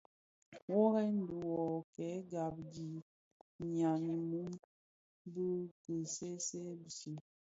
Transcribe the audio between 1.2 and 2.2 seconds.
dhi wuō kè